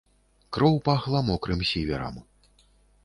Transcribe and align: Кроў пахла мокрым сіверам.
Кроў 0.57 0.79
пахла 0.87 1.21
мокрым 1.29 1.61
сіверам. 1.73 2.15